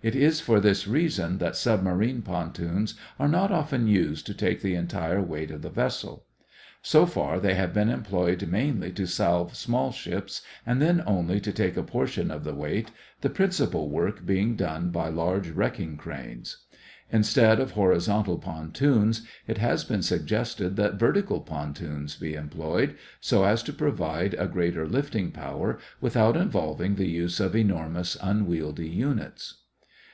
[0.00, 4.76] It is for this reason that submarine pontoons are not often used to take the
[4.76, 6.24] entire weight of the vessel.
[6.82, 11.50] So far they have been employed mainly to salve small ships and then only to
[11.50, 12.92] take a portion of the weight,
[13.22, 16.58] the principal work being done by large wrecking cranes.
[17.10, 23.64] Instead of horizontal pontoons it has been suggested that vertical pontoons be employed, so as
[23.64, 29.62] to provide a greater lifting power without involving the use of enormous unwieldy units.